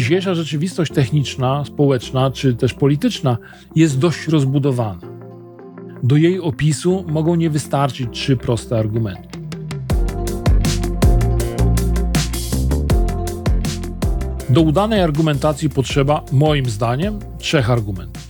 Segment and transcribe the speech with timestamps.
[0.00, 3.38] Dzisiejsza rzeczywistość techniczna, społeczna czy też polityczna
[3.76, 5.00] jest dość rozbudowana.
[6.02, 9.38] Do jej opisu mogą nie wystarczyć trzy proste argumenty.
[14.50, 18.28] Do udanej argumentacji potrzeba, moim zdaniem, trzech argumentów.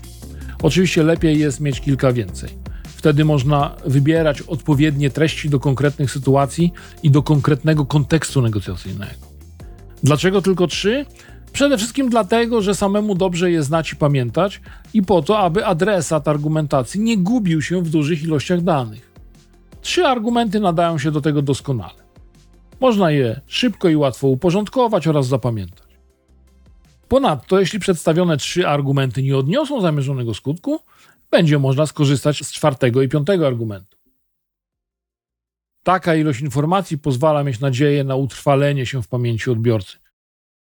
[0.63, 2.51] Oczywiście lepiej jest mieć kilka więcej.
[2.85, 9.31] Wtedy można wybierać odpowiednie treści do konkretnych sytuacji i do konkretnego kontekstu negocjacyjnego.
[10.03, 11.07] Dlaczego tylko trzy?
[11.53, 14.61] Przede wszystkim dlatego, że samemu dobrze je znać i pamiętać,
[14.95, 19.13] i po to, aby adresat argumentacji nie gubił się w dużych ilościach danych.
[19.81, 22.01] Trzy argumenty nadają się do tego doskonale.
[22.81, 25.91] Można je szybko i łatwo uporządkować oraz zapamiętać.
[27.09, 30.81] Ponadto, jeśli przedstawione trzy argumenty nie odniosą zamierzonego skutku,
[31.31, 33.99] będzie można skorzystać z czwartego i piątego argumentu.
[35.83, 39.99] Taka ilość informacji pozwala mieć nadzieję na utrwalenie się w pamięci odbiorcy.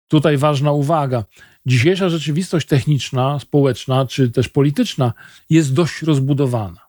[0.10, 1.24] Tutaj ważna uwaga.
[1.66, 5.14] Dzisiejsza rzeczywistość techniczna, społeczna czy też polityczna
[5.50, 6.82] jest dość rozbudowana.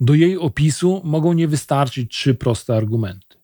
[0.00, 3.38] Do jej opisu mogą nie wystarczyć trzy proste argumenty.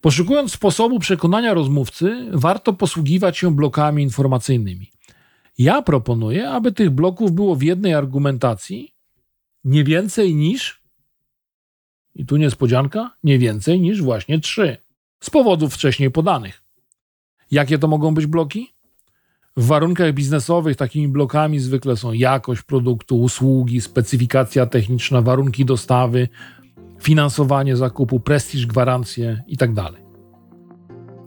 [0.00, 4.90] Poszukując sposobu przekonania rozmówcy, warto posługiwać się blokami informacyjnymi.
[5.58, 8.94] Ja proponuję, aby tych bloków było w jednej argumentacji
[9.64, 10.82] nie więcej niż,
[12.14, 14.76] i tu niespodzianka, nie więcej niż właśnie trzy,
[15.20, 16.67] z powodów wcześniej podanych.
[17.50, 18.74] Jakie to mogą być bloki?
[19.56, 26.28] W warunkach biznesowych takimi blokami zwykle są jakość produktu, usługi, specyfikacja techniczna, warunki dostawy,
[27.02, 29.82] finansowanie zakupu, prestiż, gwarancje itd.
[29.82, 29.94] Tak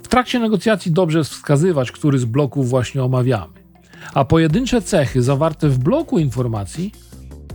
[0.04, 3.54] w trakcie negocjacji dobrze jest wskazywać, który z bloków właśnie omawiamy,
[4.14, 6.92] a pojedyncze cechy zawarte w bloku informacji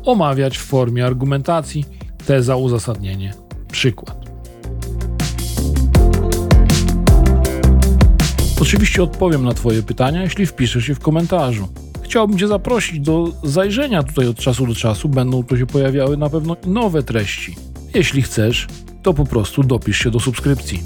[0.04, 1.84] omawiać w formie argumentacji,
[2.26, 3.34] teza, uzasadnienie,
[3.72, 4.25] przykład.
[8.60, 11.68] Oczywiście odpowiem na Twoje pytania, jeśli wpiszesz je w komentarzu.
[12.02, 16.30] Chciałbym Cię zaprosić do zajrzenia tutaj od czasu do czasu, będą tu się pojawiały na
[16.30, 17.56] pewno nowe treści.
[17.94, 18.66] Jeśli chcesz,
[19.02, 20.82] to po prostu dopisz się do subskrypcji.